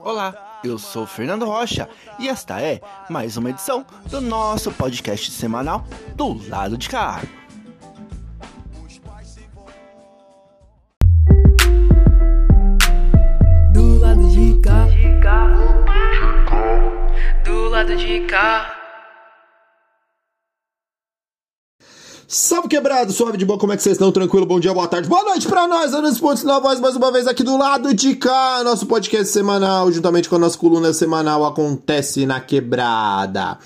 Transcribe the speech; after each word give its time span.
Olá, 0.00 0.60
eu 0.64 0.76
sou 0.76 1.06
Fernando 1.06 1.46
Rocha 1.46 1.88
e 2.18 2.28
esta 2.28 2.60
é 2.60 2.80
mais 3.08 3.36
uma 3.36 3.50
edição 3.50 3.86
do 4.06 4.20
nosso 4.20 4.72
podcast 4.72 5.30
semanal 5.30 5.84
do 6.16 6.32
lado 6.48 6.76
de 6.76 6.88
cá. 6.88 7.20
Do 13.72 14.00
lado 14.00 14.28
de 14.28 14.60
cá. 14.60 14.86
Do 17.44 17.68
lado 17.68 17.96
de 17.96 18.26
cá. 18.26 18.79
Salve 22.32 22.68
quebrado, 22.68 23.10
suave 23.12 23.36
de 23.36 23.44
boa, 23.44 23.58
como 23.58 23.72
é 23.72 23.76
que 23.76 23.82
vocês 23.82 23.94
estão? 23.94 24.12
Tranquilo, 24.12 24.46
bom 24.46 24.60
dia, 24.60 24.72
boa 24.72 24.86
tarde, 24.86 25.08
boa 25.08 25.24
noite 25.24 25.48
pra 25.48 25.66
nós, 25.66 25.92
Anos 25.92 26.20
Pontos 26.20 26.44
na 26.44 26.60
voz, 26.60 26.78
mais 26.78 26.94
uma 26.94 27.10
vez 27.10 27.26
aqui 27.26 27.42
do 27.42 27.56
lado 27.56 27.92
de 27.92 28.14
cá, 28.14 28.62
nosso 28.62 28.86
podcast 28.86 29.32
semanal, 29.32 29.90
juntamente 29.90 30.28
com 30.28 30.36
a 30.36 30.38
nossa 30.38 30.56
coluna 30.56 30.92
semanal, 30.92 31.44
acontece 31.44 32.24
na 32.26 32.38
quebrada. 32.38 33.58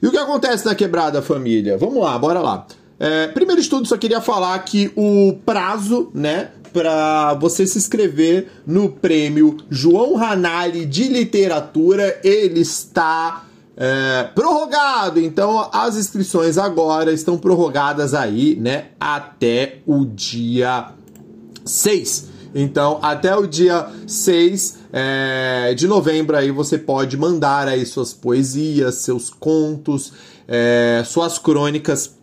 E 0.00 0.06
o 0.06 0.12
que 0.12 0.16
acontece 0.16 0.64
na 0.64 0.76
quebrada, 0.76 1.20
família? 1.22 1.76
Vamos 1.76 2.00
lá, 2.00 2.16
bora 2.16 2.38
lá. 2.38 2.68
É, 3.00 3.26
primeiro 3.26 3.60
de 3.60 3.68
tudo, 3.68 3.84
só 3.84 3.96
queria 3.96 4.20
falar 4.20 4.56
que 4.60 4.92
o 4.94 5.36
prazo, 5.44 6.12
né, 6.14 6.50
para 6.72 7.34
você 7.34 7.66
se 7.66 7.78
inscrever 7.78 8.48
no 8.64 8.90
prêmio 8.90 9.56
João 9.68 10.14
Ranalli 10.14 10.86
de 10.86 11.08
Literatura, 11.08 12.20
ele 12.22 12.60
está 12.60 13.44
é, 13.76 14.24
prorrogado. 14.34 15.20
Então 15.20 15.68
as 15.72 15.96
inscrições 15.96 16.58
agora 16.58 17.12
estão 17.12 17.36
prorrogadas 17.36 18.14
aí, 18.14 18.56
né, 18.56 18.86
até 18.98 19.78
o 19.86 20.04
dia 20.04 20.92
6. 21.64 22.34
Então, 22.56 23.00
até 23.02 23.34
o 23.34 23.48
dia 23.48 23.88
6 24.06 24.78
é, 24.92 25.74
de 25.74 25.88
novembro 25.88 26.36
aí 26.36 26.52
você 26.52 26.78
pode 26.78 27.16
mandar 27.16 27.66
aí 27.66 27.84
suas 27.84 28.14
poesias, 28.14 28.96
seus 28.96 29.28
contos, 29.28 30.12
é, 30.46 31.02
suas 31.04 31.36
crônicas 31.36 32.16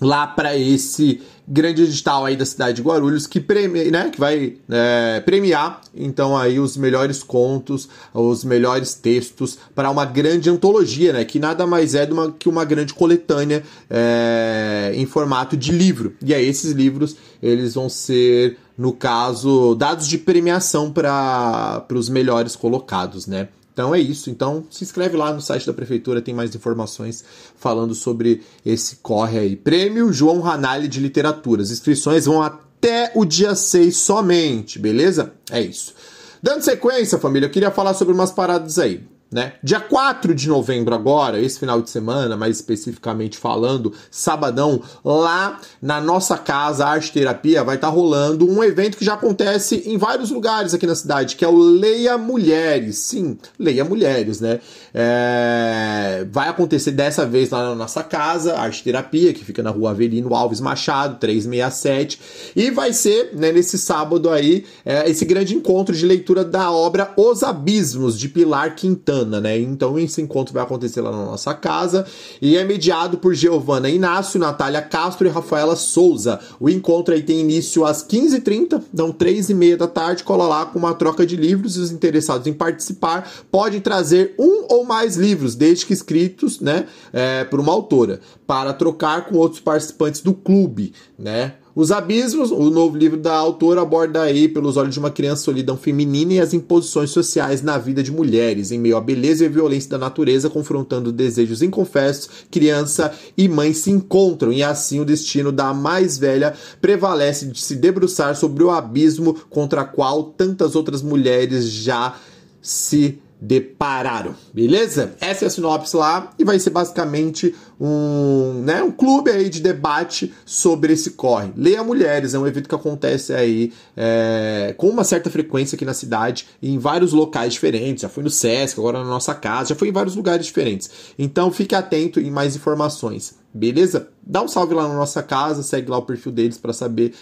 lá 0.00 0.26
para 0.26 0.56
esse 0.56 1.20
grande 1.46 1.82
edital 1.82 2.24
aí 2.24 2.36
da 2.36 2.44
cidade 2.44 2.76
de 2.76 2.82
Guarulhos 2.82 3.26
que, 3.26 3.40
premi, 3.40 3.90
né, 3.90 4.10
que 4.10 4.20
vai 4.20 4.56
é, 4.68 5.20
premiar 5.20 5.80
então 5.94 6.36
aí 6.36 6.60
os 6.60 6.76
melhores 6.76 7.22
contos, 7.22 7.88
os 8.12 8.44
melhores 8.44 8.94
textos 8.94 9.58
para 9.74 9.90
uma 9.90 10.04
grande 10.04 10.50
antologia, 10.50 11.12
né, 11.12 11.24
que 11.24 11.38
nada 11.38 11.66
mais 11.66 11.94
é 11.94 12.04
uma, 12.04 12.32
que 12.32 12.48
uma 12.48 12.64
grande 12.64 12.92
coletânea 12.92 13.62
é, 13.88 14.92
em 14.94 15.06
formato 15.06 15.56
de 15.56 15.72
livro. 15.72 16.14
E 16.22 16.34
aí 16.34 16.46
esses 16.46 16.72
livros 16.72 17.16
eles 17.42 17.74
vão 17.74 17.88
ser 17.88 18.58
no 18.76 18.92
caso 18.92 19.74
dados 19.74 20.06
de 20.06 20.18
premiação 20.18 20.92
para 20.92 21.84
os 21.92 22.08
melhores 22.08 22.54
colocados, 22.54 23.26
né? 23.26 23.48
Então 23.78 23.94
é 23.94 24.00
isso. 24.00 24.28
Então 24.28 24.64
se 24.68 24.82
inscreve 24.82 25.16
lá 25.16 25.32
no 25.32 25.40
site 25.40 25.64
da 25.64 25.72
prefeitura, 25.72 26.20
tem 26.20 26.34
mais 26.34 26.52
informações 26.52 27.24
falando 27.54 27.94
sobre 27.94 28.42
esse 28.66 28.96
corre 28.96 29.38
aí. 29.38 29.54
Prêmio 29.54 30.12
João 30.12 30.40
Ranalli 30.40 30.88
de 30.88 30.98
Literatura. 30.98 31.62
As 31.62 31.70
inscrições 31.70 32.26
vão 32.26 32.42
até 32.42 33.12
o 33.14 33.24
dia 33.24 33.54
6 33.54 33.96
somente, 33.96 34.80
beleza? 34.80 35.32
É 35.48 35.60
isso. 35.60 35.94
Dando 36.42 36.62
sequência, 36.62 37.18
família, 37.18 37.46
eu 37.46 37.50
queria 37.50 37.70
falar 37.70 37.94
sobre 37.94 38.12
umas 38.12 38.32
paradas 38.32 38.80
aí. 38.80 39.00
Né? 39.30 39.52
Dia 39.62 39.78
4 39.78 40.34
de 40.34 40.48
novembro 40.48 40.94
agora, 40.94 41.38
esse 41.38 41.58
final 41.58 41.82
de 41.82 41.90
semana, 41.90 42.34
mais 42.34 42.56
especificamente 42.56 43.36
falando, 43.36 43.92
sabadão, 44.10 44.80
lá 45.04 45.60
na 45.82 46.00
nossa 46.00 46.38
casa, 46.38 46.86
Arte 46.86 47.12
Terapia, 47.12 47.62
vai 47.62 47.74
estar 47.74 47.88
tá 47.88 47.92
rolando 47.92 48.48
um 48.48 48.64
evento 48.64 48.96
que 48.96 49.04
já 49.04 49.14
acontece 49.14 49.82
em 49.84 49.98
vários 49.98 50.30
lugares 50.30 50.72
aqui 50.72 50.86
na 50.86 50.94
cidade, 50.94 51.36
que 51.36 51.44
é 51.44 51.48
o 51.48 51.58
Leia 51.58 52.16
Mulheres. 52.16 52.96
Sim, 52.96 53.36
Leia 53.58 53.84
Mulheres, 53.84 54.40
né? 54.40 54.60
É... 54.94 56.26
Vai 56.32 56.48
acontecer 56.48 56.92
dessa 56.92 57.26
vez 57.26 57.50
lá 57.50 57.68
na 57.68 57.74
nossa 57.74 58.02
casa, 58.02 58.56
Arte 58.56 58.82
Terapia, 58.82 59.34
que 59.34 59.44
fica 59.44 59.62
na 59.62 59.68
rua 59.68 59.90
Avelino 59.90 60.34
Alves 60.34 60.60
Machado, 60.60 61.18
367, 61.18 62.18
e 62.56 62.70
vai 62.70 62.94
ser, 62.94 63.34
né, 63.34 63.52
nesse 63.52 63.76
sábado 63.76 64.30
aí, 64.30 64.64
é, 64.86 65.08
esse 65.10 65.26
grande 65.26 65.54
encontro 65.54 65.94
de 65.94 66.06
leitura 66.06 66.46
da 66.46 66.70
obra 66.70 67.12
Os 67.14 67.42
Abismos, 67.42 68.18
de 68.18 68.26
Pilar 68.30 68.74
Quintana 68.74 69.17
né? 69.24 69.58
Então 69.58 69.98
esse 69.98 70.20
encontro 70.20 70.54
vai 70.54 70.62
acontecer 70.62 71.00
lá 71.00 71.10
na 71.10 71.24
nossa 71.24 71.54
casa 71.54 72.06
e 72.40 72.56
é 72.56 72.64
mediado 72.64 73.18
por 73.18 73.34
Giovana 73.34 73.88
Inácio, 73.88 74.40
Natália 74.40 74.82
Castro 74.82 75.26
e 75.26 75.30
Rafaela 75.30 75.76
Souza. 75.76 76.40
O 76.58 76.68
encontro 76.68 77.14
aí 77.14 77.22
tem 77.22 77.40
início 77.40 77.84
às 77.84 78.04
15h30, 78.04 78.82
então 78.92 79.12
3h30 79.12 79.76
da 79.76 79.86
tarde, 79.86 80.24
cola 80.24 80.46
lá 80.46 80.66
com 80.66 80.78
uma 80.78 80.94
troca 80.94 81.26
de 81.26 81.36
livros 81.36 81.76
e 81.76 81.80
os 81.80 81.90
interessados 81.90 82.46
em 82.46 82.52
participar 82.52 83.30
podem 83.50 83.80
trazer 83.80 84.34
um 84.38 84.66
ou 84.68 84.84
mais 84.84 85.16
livros, 85.16 85.54
desde 85.54 85.86
que 85.86 85.92
escritos, 85.92 86.60
né, 86.60 86.86
é, 87.12 87.44
por 87.44 87.60
uma 87.60 87.72
autora, 87.72 88.20
para 88.46 88.72
trocar 88.72 89.26
com 89.26 89.36
outros 89.36 89.60
participantes 89.60 90.20
do 90.20 90.32
clube, 90.32 90.92
né? 91.18 91.54
Os 91.74 91.92
Abismos, 91.92 92.50
o 92.50 92.70
novo 92.70 92.96
livro 92.96 93.16
da 93.16 93.34
autora, 93.34 93.82
aborda 93.82 94.22
aí, 94.22 94.48
pelos 94.48 94.76
olhos 94.76 94.94
de 94.94 94.98
uma 94.98 95.10
criança, 95.10 95.44
solidão 95.44 95.76
feminina 95.76 96.32
e 96.32 96.40
as 96.40 96.52
imposições 96.52 97.10
sociais 97.10 97.62
na 97.62 97.78
vida 97.78 98.02
de 98.02 98.10
mulheres, 98.10 98.72
em 98.72 98.78
meio 98.78 98.96
à 98.96 99.00
beleza 99.00 99.44
e 99.44 99.46
à 99.46 99.50
violência 99.50 99.90
da 99.90 99.98
natureza, 99.98 100.50
confrontando 100.50 101.12
desejos 101.12 101.62
inconfessos, 101.62 102.28
criança 102.50 103.12
e 103.36 103.48
mãe 103.48 103.72
se 103.72 103.90
encontram, 103.90 104.52
e 104.52 104.62
assim 104.62 104.98
o 105.00 105.04
destino 105.04 105.52
da 105.52 105.72
mais 105.72 106.18
velha 106.18 106.54
prevalece 106.80 107.46
de 107.46 107.60
se 107.60 107.76
debruçar 107.76 108.34
sobre 108.34 108.64
o 108.64 108.70
abismo 108.70 109.34
contra 109.48 109.82
o 109.82 109.88
qual 109.88 110.24
tantas 110.24 110.74
outras 110.74 111.02
mulheres 111.02 111.70
já 111.70 112.16
se 112.60 113.20
depararam, 113.40 114.34
beleza? 114.52 115.14
Essa 115.20 115.44
é 115.44 115.48
a 115.48 115.50
sinopse 115.50 115.96
lá 115.96 116.30
e 116.38 116.44
vai 116.44 116.58
ser 116.58 116.70
basicamente 116.70 117.54
um, 117.80 118.62
né, 118.64 118.82
um 118.82 118.90
clube 118.90 119.30
aí 119.30 119.48
de 119.48 119.60
debate 119.60 120.34
sobre 120.44 120.92
esse 120.92 121.12
corre. 121.12 121.52
Leia 121.56 121.84
Mulheres 121.84 122.34
é 122.34 122.38
um 122.38 122.46
evento 122.46 122.68
que 122.68 122.74
acontece 122.74 123.32
aí 123.32 123.72
é, 123.96 124.74
com 124.76 124.88
uma 124.88 125.04
certa 125.04 125.30
frequência 125.30 125.76
aqui 125.76 125.84
na 125.84 125.94
cidade, 125.94 126.46
em 126.60 126.78
vários 126.78 127.12
locais 127.12 127.52
diferentes. 127.52 128.02
Já 128.02 128.08
foi 128.08 128.24
no 128.24 128.30
Sesc, 128.30 128.78
agora 128.78 128.98
na 128.98 129.08
nossa 129.08 129.34
casa, 129.34 129.70
já 129.70 129.74
foi 129.76 129.88
em 129.88 129.92
vários 129.92 130.16
lugares 130.16 130.44
diferentes. 130.44 130.90
Então 131.18 131.52
fique 131.52 131.74
atento 131.74 132.18
em 132.18 132.30
mais 132.30 132.56
informações. 132.56 133.38
Beleza? 133.54 134.08
Dá 134.22 134.42
um 134.42 134.48
salve 134.48 134.74
lá 134.74 134.86
na 134.86 134.94
nossa 134.94 135.22
casa, 135.22 135.62
segue 135.62 135.90
lá 135.90 135.98
o 135.98 136.02
perfil 136.02 136.32
deles 136.32 136.58
para 136.58 136.72
saber 136.72 137.14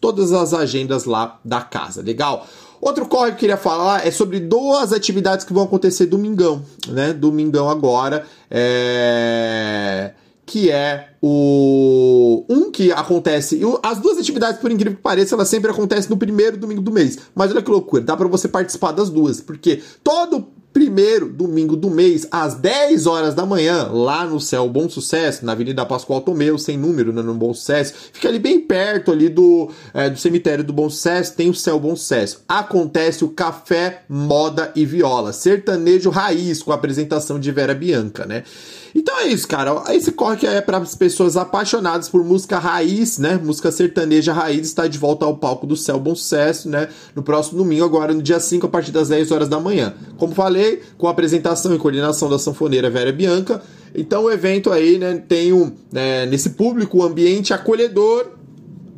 todas 0.00 0.32
as 0.32 0.54
agendas 0.54 1.04
lá 1.04 1.38
da 1.44 1.60
casa. 1.60 2.00
Legal? 2.00 2.46
Outro 2.84 3.06
corre 3.06 3.30
que 3.30 3.36
eu 3.36 3.40
queria 3.40 3.56
falar 3.56 4.06
é 4.06 4.10
sobre 4.10 4.38
duas 4.38 4.92
atividades 4.92 5.42
que 5.46 5.54
vão 5.54 5.64
acontecer 5.64 6.04
domingão, 6.04 6.62
né? 6.86 7.14
Domingão 7.14 7.70
agora. 7.70 8.26
É 8.50 10.12
que 10.46 10.70
é 10.70 11.08
o 11.22 12.44
um 12.50 12.70
que 12.70 12.92
acontece 12.92 13.60
as 13.82 13.98
duas 13.98 14.18
atividades 14.18 14.60
por 14.60 14.70
incrível 14.70 14.96
que 14.96 15.02
pareça 15.02 15.34
elas 15.34 15.48
sempre 15.48 15.70
acontecem 15.70 16.10
no 16.10 16.18
primeiro 16.18 16.58
domingo 16.58 16.82
do 16.82 16.92
mês 16.92 17.18
mas 17.34 17.50
olha 17.50 17.62
que 17.62 17.70
loucura 17.70 18.02
dá 18.02 18.14
para 18.14 18.28
você 18.28 18.46
participar 18.46 18.92
das 18.92 19.08
duas 19.08 19.40
porque 19.40 19.82
todo 20.02 20.48
primeiro 20.74 21.28
domingo 21.28 21.76
do 21.76 21.88
mês, 21.88 22.26
às 22.32 22.56
10 22.56 23.06
horas 23.06 23.32
da 23.32 23.46
manhã, 23.46 23.88
lá 23.92 24.26
no 24.26 24.40
Céu 24.40 24.68
Bom 24.68 24.88
Sucesso, 24.88 25.46
na 25.46 25.52
Avenida 25.52 25.86
Pascoal 25.86 26.20
Tomeu, 26.20 26.58
sem 26.58 26.76
número, 26.76 27.12
né, 27.12 27.22
no 27.22 27.32
Bom 27.32 27.54
Sucesso. 27.54 27.94
Fica 28.12 28.28
ali 28.28 28.40
bem 28.40 28.58
perto 28.58 29.12
ali 29.12 29.28
do, 29.28 29.70
é, 29.94 30.10
do 30.10 30.18
cemitério 30.18 30.64
do 30.64 30.72
Bom 30.72 30.90
Sucesso, 30.90 31.36
tem 31.36 31.48
o 31.48 31.54
Céu 31.54 31.78
Bom 31.78 31.94
Sucesso. 31.94 32.42
Acontece 32.48 33.24
o 33.24 33.28
Café, 33.28 34.02
Moda 34.08 34.72
e 34.74 34.84
Viola, 34.84 35.32
sertanejo 35.32 36.10
raiz, 36.10 36.60
com 36.60 36.72
a 36.72 36.74
apresentação 36.74 37.38
de 37.38 37.52
Vera 37.52 37.74
Bianca, 37.74 38.26
né? 38.26 38.42
Então 38.94 39.18
é 39.18 39.26
isso, 39.26 39.48
cara. 39.48 39.82
Esse 39.92 40.12
corre 40.12 40.46
é 40.46 40.60
para 40.60 40.78
as 40.78 40.94
pessoas 40.94 41.36
apaixonadas 41.36 42.08
por 42.08 42.22
música 42.22 42.60
raiz, 42.60 43.18
né? 43.18 43.40
Música 43.42 43.72
sertaneja 43.72 44.32
raiz 44.32 44.68
está 44.68 44.86
de 44.86 44.98
volta 44.98 45.24
ao 45.24 45.36
palco 45.36 45.66
do 45.66 45.76
Céu 45.76 45.98
Bom 45.98 46.14
Sucesso, 46.14 46.68
né? 46.68 46.88
No 47.12 47.22
próximo 47.22 47.58
domingo, 47.58 47.84
agora 47.84 48.14
no 48.14 48.22
dia 48.22 48.38
5, 48.38 48.66
a 48.66 48.68
partir 48.68 48.92
das 48.92 49.08
10 49.08 49.32
horas 49.32 49.48
da 49.48 49.58
manhã. 49.58 49.94
Como 50.16 50.32
falei, 50.32 50.63
com 50.98 51.06
a 51.06 51.10
apresentação 51.10 51.74
e 51.74 51.78
coordenação 51.78 52.28
da 52.28 52.38
sanfoneira 52.38 52.90
Vera 52.90 53.12
Bianca. 53.12 53.62
Então 53.94 54.24
o 54.24 54.30
evento 54.30 54.72
aí, 54.72 54.98
né, 54.98 55.22
tem 55.28 55.52
um, 55.52 55.72
né, 55.92 56.26
nesse 56.26 56.50
público 56.50 56.98
um 56.98 57.02
ambiente 57.02 57.54
acolhedor 57.54 58.34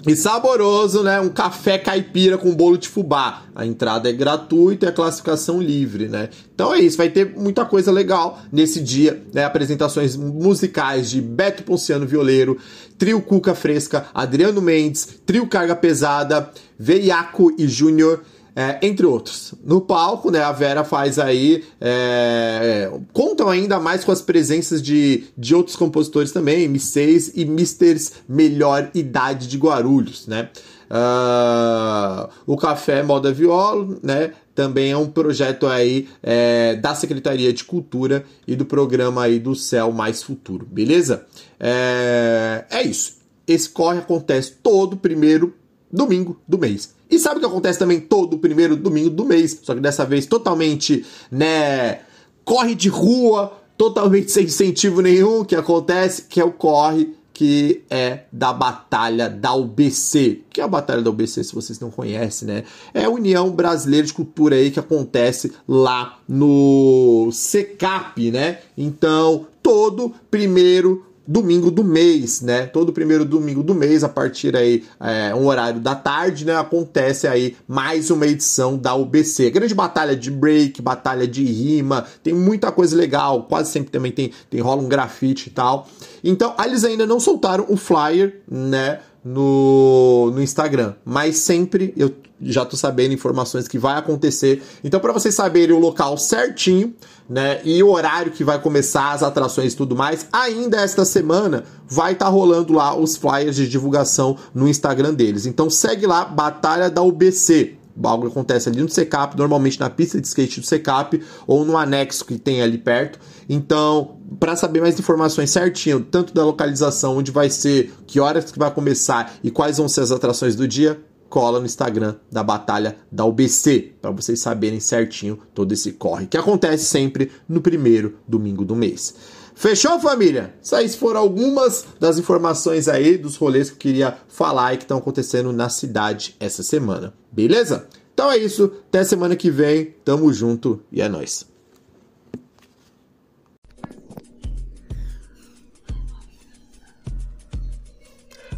e 0.07 0.15
saboroso, 0.15 1.03
né? 1.03 1.21
Um 1.21 1.29
café 1.29 1.79
caipira 1.79 2.39
com 2.39 2.55
bolo 2.55 2.79
de 2.79 2.89
fubá. 2.89 3.43
A 3.55 3.67
entrada 3.67 4.09
é 4.09 4.13
gratuita 4.13 4.87
e 4.87 4.89
a 4.89 4.93
classificação 4.93 5.61
livre, 5.61 6.09
né? 6.09 6.29
Então 6.55 6.73
é 6.73 6.79
isso, 6.79 6.97
vai 6.97 7.09
ter 7.09 7.35
muita 7.37 7.65
coisa 7.65 7.91
legal 7.91 8.39
nesse 8.53 8.81
dia, 8.81 9.21
né? 9.35 9.45
Apresentações 9.45 10.17
musicais 10.17 11.11
de 11.11 11.21
Beto 11.21 11.65
Ponciano 11.65 12.07
Violeiro, 12.07 12.57
Trio 12.97 13.21
Cuca 13.21 13.55
Fresca, 13.55 14.07
Adriano 14.15 14.63
Mendes, 14.63 15.09
Trio 15.27 15.47
Carga 15.49 15.75
Pesada, 15.75 16.51
Veiaco 16.79 17.53
e 17.59 17.67
Júnior 17.67 18.23
é, 18.57 18.79
entre 18.81 19.05
outros. 19.05 19.53
No 19.63 19.83
palco, 19.83 20.31
né, 20.31 20.41
a 20.41 20.51
Vera 20.51 20.83
faz 20.83 21.19
aí. 21.19 21.63
É, 21.79 22.91
contam 23.13 23.51
ainda 23.51 23.79
mais 23.79 24.03
com 24.03 24.11
as 24.11 24.23
presenças 24.23 24.81
de, 24.81 25.25
de 25.37 25.55
outros 25.55 25.77
compositores 25.77 26.33
também, 26.33 26.67
M6 26.73 27.33
e 27.35 27.45
Misters 27.45 28.13
Melhor 28.27 28.91
Idade 28.95 29.47
de 29.47 29.59
Guarulhos, 29.59 30.27
né? 30.27 30.49
Uh, 30.89 32.31
o 32.47 32.57
café 32.57 33.03
moda 33.03 33.33
viola, 33.33 33.99
né? 34.03 34.33
também 34.57 34.91
é 34.91 34.97
um 34.97 35.09
projeto 35.09 35.67
aí 35.67 36.09
é, 36.23 36.75
da 36.77 36.95
Secretaria 36.95 37.53
de 37.53 37.63
Cultura 37.63 38.25
e 38.49 38.57
do 38.57 38.65
programa 38.65 39.25
aí 39.25 39.39
do 39.39 39.55
Céu 39.55 39.93
Mais 39.93 40.23
Futuro, 40.23 40.65
beleza? 40.65 41.27
É, 41.61 42.65
é 42.71 42.83
isso. 42.83 43.19
Esse 43.47 43.69
corre 43.69 43.99
acontece 43.99 44.53
todo 44.63 44.97
primeiro 44.97 45.55
domingo 45.93 46.41
do 46.47 46.59
mês. 46.59 46.95
E 47.11 47.19
sabe 47.19 47.37
o 47.37 47.41
que 47.41 47.47
acontece 47.47 47.79
também 47.79 48.01
todo 48.01 48.39
primeiro 48.39 48.77
domingo 48.77 49.11
do 49.11 49.25
mês? 49.25 49.61
Só 49.63 49.75
que 49.75 49.81
dessa 49.81 50.05
vez 50.05 50.27
totalmente, 50.27 51.05
né? 51.31 52.01
Corre 52.45 52.75
de 52.75 52.89
rua, 52.89 53.53
totalmente 53.77 54.31
sem 54.33 54.45
incentivo 54.45 55.01
nenhum 55.01 55.45
que 55.45 55.55
acontece, 55.55 56.23
que 56.23 56.41
é 56.41 56.45
o 56.45 56.53
corre 56.53 57.15
que 57.37 57.83
é 57.91 58.21
da 58.33 58.51
Batalha 58.51 59.29
da 59.29 59.55
UBC. 59.55 60.41
que 60.49 60.59
é 60.59 60.65
a 60.65 60.69
Batalha 60.69 61.03
da 61.03 61.11
UBC, 61.11 61.45
se 61.45 61.55
vocês 61.55 61.79
não 61.79 61.91
conhecem, 61.91 62.49
né? 62.49 62.65
É 62.95 63.05
a 63.05 63.11
União 63.11 63.51
Brasileira 63.51 64.07
de 64.07 64.15
Cultura 64.15 64.57
aí 64.57 64.71
que 64.71 64.81
acontece 64.81 65.53
lá 65.69 66.19
no 66.27 67.29
SECAP, 67.31 68.31
né? 68.31 68.61
Então, 68.75 69.47
todo 69.63 70.15
primeiro 70.31 71.05
domingo 71.27 71.71
do 71.71 71.83
mês, 71.83 72.41
né? 72.41 72.67
Todo 72.67 72.93
primeiro 72.93 73.25
domingo 73.25 73.63
do 73.63 73.75
mês, 73.75 74.05
a 74.05 74.09
partir 74.09 74.57
aí 74.57 74.85
é, 75.01 75.35
um 75.35 75.47
horário 75.47 75.81
da 75.81 75.95
tarde, 75.95 76.45
né? 76.45 76.57
Acontece 76.57 77.27
aí 77.27 77.57
mais 77.67 78.11
uma 78.11 78.27
edição 78.27 78.77
da 78.77 78.95
UBC. 78.95 79.51
Grande 79.51 79.75
batalha 79.75 80.15
de 80.15 80.31
break, 80.31 80.81
batalha 80.81 81.27
de 81.27 81.45
rima, 81.45 82.07
tem 82.23 82.35
muita 82.35 82.71
coisa 82.71 82.97
legal. 82.97 83.45
Quase 83.45 83.71
sempre 83.71 83.91
também 83.91 84.13
tem, 84.13 84.33
tem 84.51 84.61
rola 84.61 84.83
um 84.83 84.89
grafite 84.89 85.49
e 85.49 85.53
tal. 85.53 85.89
Então, 86.23 86.55
eles 86.65 86.85
ainda 86.85 87.07
não 87.07 87.21
soltaram 87.21 87.67
o 87.69 87.77
flyer, 87.77 88.41
né? 88.49 89.01
No, 89.29 90.31
no 90.33 90.41
Instagram, 90.41 90.95
mas 91.05 91.39
sempre 91.39 91.93
eu 91.97 92.15
já 92.41 92.65
tô 92.65 92.77
sabendo 92.77 93.15
informações 93.15 93.67
que 93.67 93.79
vai 93.79 93.99
acontecer. 93.99 94.63
Então, 94.85 95.01
para 95.01 95.13
vocês 95.13 95.35
saberem 95.35 95.75
o 95.75 95.81
local 95.81 96.17
certinho, 96.17 96.95
né, 97.29 97.61
e 97.65 97.83
o 97.83 97.91
horário 97.91 98.31
que 98.31 98.45
vai 98.45 98.61
começar 98.61 99.13
as 99.13 99.23
atrações 99.23 99.73
e 99.73 99.77
tudo 99.77 99.97
mais, 99.97 100.29
ainda 100.33 100.81
esta 100.81 101.05
semana 101.05 101.65
vai 101.89 102.13
estar 102.13 102.27
tá 102.27 102.31
rolando 102.31 102.73
lá 102.73 102.97
os 102.97 103.17
flyers 103.17 103.57
de 103.57 103.69
divulgação 103.69 104.37
no 104.55 104.69
Instagram 104.69 105.15
deles. 105.15 105.47
Então, 105.47 105.69
segue 105.69 106.07
lá, 106.07 106.25
Batalha 106.25 106.91
da 106.91 107.03
UBC. 107.03 107.76
Algo 108.03 108.27
acontece 108.29 108.69
ali 108.69 108.83
no 108.83 108.89
Secap, 108.89 109.37
normalmente 109.37 109.81
na 109.81 109.89
pista 109.89 110.21
de 110.21 110.27
skate 110.27 110.61
do 110.61 110.67
Secap 110.67 111.21
ou 111.47 111.65
no 111.65 111.77
anexo 111.77 112.25
que 112.25 112.39
tem 112.39 112.63
ali 112.63 112.79
perto. 112.79 113.19
Então, 113.49 114.19
para 114.39 114.57
saber 114.57 114.81
mais 114.81 114.99
informações 114.99 115.51
certinho, 115.51 116.01
tanto 116.01 116.35
da 116.35 116.45
localização, 116.45 117.17
onde 117.17 117.31
vai 117.31 117.49
ser, 117.49 117.93
que 118.07 118.21
horas 118.21 118.51
que 118.51 118.59
vai 118.59 118.71
começar 118.71 119.35
e 119.43 119.51
quais 119.51 119.79
vão 119.79 119.89
ser 119.89 120.01
as 120.01 120.13
atrações 120.13 120.57
do 120.57 120.67
dia, 120.67 121.01
cola 121.29 121.59
no 121.59 121.67
Instagram 121.67 122.15
da 122.31 122.43
Batalha 122.43 122.97
da 123.11 123.25
UBC, 123.25 123.95
para 124.01 124.11
vocês 124.11 124.41
saberem 124.41 124.81
certinho 124.81 125.39
todo 125.55 125.73
esse 125.73 125.93
corre, 125.93 126.27
que 126.27 126.37
acontece 126.37 126.85
sempre 126.85 127.31
no 127.49 127.61
primeiro 127.61 128.19
domingo 128.27 128.65
do 128.65 128.77
mês. 128.77 129.15
Fechou, 129.59 129.99
família? 129.99 130.55
Essas 130.63 130.95
foram 130.95 131.19
algumas 131.19 131.87
das 131.99 132.19
informações 132.19 132.89
aí 132.89 133.17
dos 133.17 133.37
rolês 133.37 133.71
que 133.71 133.75
eu 133.75 133.79
queria 133.79 134.19
falar 134.29 134.75
e 134.75 134.77
que 134.77 134.85
estão 134.85 134.99
acontecendo 134.99 135.51
na 135.51 135.71
cidade 135.71 136.37
essa 136.39 136.63
semana. 136.63 137.15
Beleza? 137.33 137.89
Então 138.13 138.31
é 138.31 138.37
isso. 138.37 138.71
Até 138.89 139.03
semana 139.03 139.35
que 139.35 139.51
vem. 139.51 139.95
Tamo 140.05 140.31
junto 140.31 140.83
e 140.93 141.01
é 141.01 141.09
nóis. 141.09 141.47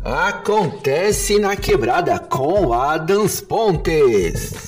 Acontece 0.02 1.38
na 1.38 1.54
quebrada 1.54 2.18
com 2.18 2.72
Adams 2.72 3.40
Pontes. 3.40 4.67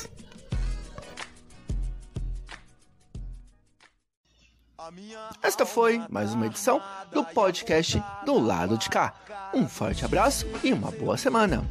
Esta 5.42 5.64
foi 5.64 6.02
mais 6.10 6.34
uma 6.34 6.46
edição 6.46 6.80
do 7.10 7.24
podcast 7.24 8.02
do 8.26 8.38
lado 8.38 8.76
de 8.76 8.90
cá. 8.90 9.14
Um 9.54 9.66
forte 9.66 10.04
abraço 10.04 10.46
e 10.62 10.72
uma 10.72 10.90
boa 10.90 11.16
semana. 11.16 11.64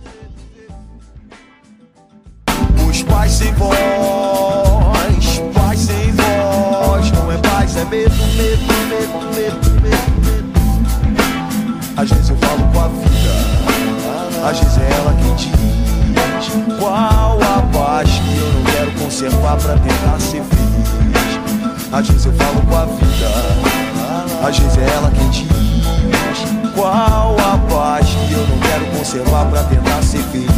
Os 2.89 3.03
pais 3.03 3.31
sem 3.31 3.53
voz, 3.53 3.77
pais 5.53 5.79
sem 5.79 6.11
voz, 6.13 7.11
não 7.11 7.31
é 7.31 7.37
paz, 7.37 7.77
é 7.77 7.85
medo, 7.85 8.15
medo, 8.35 8.65
medo, 8.89 9.35
medo, 9.35 9.69
medo, 9.81 10.09
medo. 11.11 11.19
Às 11.97 12.09
vezes 12.09 12.29
eu 12.29 12.37
falo 12.37 12.71
com 12.71 12.79
a 12.79 12.87
vida, 12.87 14.47
às 14.49 14.59
vezes 14.59 14.77
é 14.77 14.91
ela 14.91 15.13
quem 15.21 15.35
diz 15.35 15.51
qual 16.79 17.39
a 17.41 17.61
paz 17.73 18.09
que 18.09 18.37
eu 18.37 18.53
não 18.53 18.63
quero 18.71 18.91
conservar 19.03 19.57
pra 19.57 19.73
tentar 19.77 20.19
feliz. 20.19 20.28
Às 21.91 22.07
vezes 22.07 22.25
eu 22.25 22.33
falo 22.33 22.61
com 22.61 22.77
a 22.77 22.85
vida, 22.85 24.47
às 24.47 24.59
vezes 24.59 24.77
é 24.77 24.93
ela 24.93 25.11
quem 25.11 25.29
diz 25.31 25.49
qual 26.75 27.35
a 27.39 27.57
paz 27.69 28.07
que 28.07 28.33
eu 28.33 28.47
não 28.47 28.59
quero 28.59 28.85
conservar 28.97 29.45
pra 29.45 29.63
tentar 29.63 30.01
ser 30.03 30.19
feliz. 30.31 30.49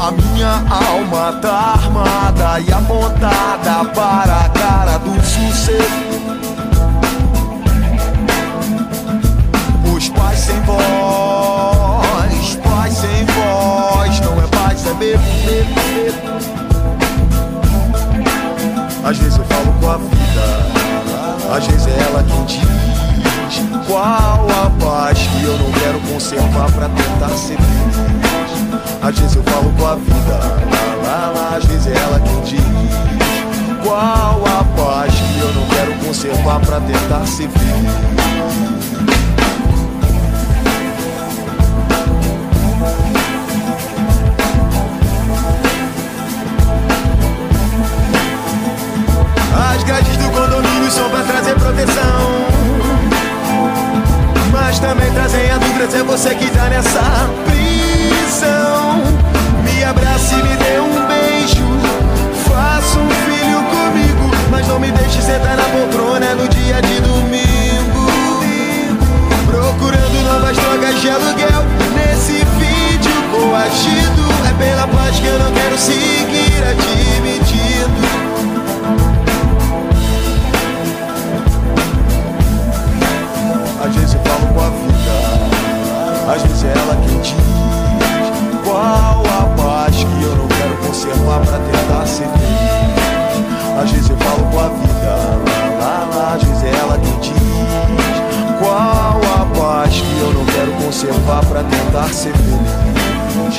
A 0.00 0.10
minha 0.10 0.62
alma 0.68 1.38
tá 1.40 1.74
armada 1.78 2.60
e 2.60 2.72
apontada 2.72 3.84
para 3.94 4.40
a 4.40 4.48
cara 4.50 4.98
do 4.98 5.14
sucesso. 5.24 6.13
Conservar 36.44 36.60
pra 36.60 36.80
tentar 36.80 37.26
ser 37.26 37.48
feliz. 37.48 37.90
As 49.56 49.82
grades 49.84 50.16
do 50.18 50.30
condomínio 50.30 50.90
são 50.90 51.08
pra 51.08 51.22
trazer 51.22 51.54
proteção. 51.54 52.44
Mas 54.52 54.78
também 54.78 55.10
trazem 55.12 55.50
a 55.50 55.58
dúvida 55.58 55.90
se 55.90 55.96
é 55.96 56.02
você 56.02 56.34
que 56.34 56.50
tá 56.50 56.68
nessa 56.68 57.00
prisão. 57.46 59.02
Me 59.64 59.82
abrace 59.82 60.34
e 60.34 60.42
me 60.42 60.56
dê 60.56 60.80
um 60.80 61.03
mas 64.64 64.68
não 64.68 64.78
me 64.78 64.90
deixe 64.90 65.20
sentar 65.20 65.56
na 65.56 65.64
poltrona 65.64 66.34
no 66.34 66.48
dia 66.48 66.80
de 66.80 67.00
domingo. 67.00 68.06
Procurando 69.46 70.22
novas 70.24 70.56
drogas 70.56 71.00
de 71.00 71.10
aluguel 71.10 71.64
nesse 71.94 72.44
vídeo 72.58 73.12
coagido. 73.30 74.24
É 74.48 74.52
pela 74.58 74.86
paz 74.88 75.18
que 75.18 75.26
eu 75.26 75.38
não 75.38 75.52
quero 75.52 75.78
seguir 75.78 76.64
admitido. 76.70 77.33
Conservar 100.94 101.44
pra 101.46 101.64
tentar 101.64 102.08
ser 102.14 102.32
feliz. 102.32 103.58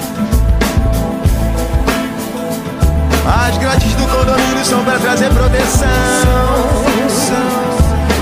As 3.27 3.57
grades 3.57 3.93
do 3.95 4.07
condomínio 4.07 4.63
são 4.63 4.81
pra 4.85 4.97
trazer 4.97 5.29
proteção. 5.31 5.89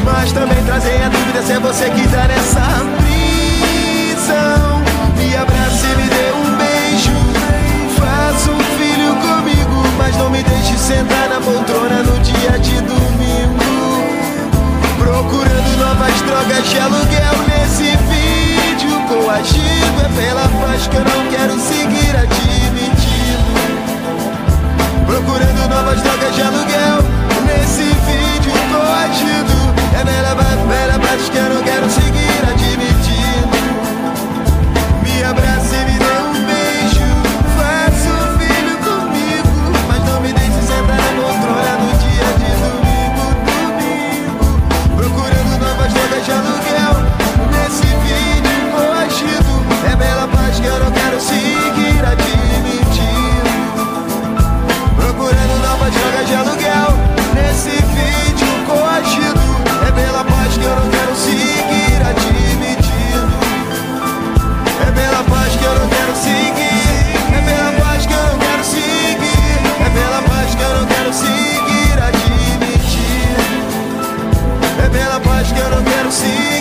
Mas 0.04 0.32
também 0.32 0.64
trazem 0.66 1.04
a 1.04 1.10
dúvida 1.10 1.44
se 1.44 1.52
é 1.52 1.60
você 1.60 1.92
que 1.92 2.08
tá 2.08 2.28
nessa 2.28 2.62
prisão. 2.98 4.82
Me 5.16 5.36
abrace 5.36 5.86
e 5.86 5.96
me 5.96 6.10
dê 6.10 6.33
eu 75.64 75.70
não 75.70 75.84
quero 75.84 76.12
seguir. 76.12 76.53